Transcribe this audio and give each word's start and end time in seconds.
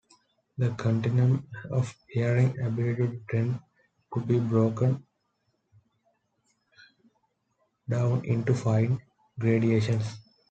The 0.57 0.71
continuum 0.71 1.47
of 1.69 1.93
hearing 2.09 2.59
ability 2.59 3.21
tends 3.29 3.59
to 4.15 4.21
be 4.21 4.39
broken 4.39 5.05
down 7.87 8.25
into 8.25 8.55
fine 8.55 8.99
gradations. 9.37 10.07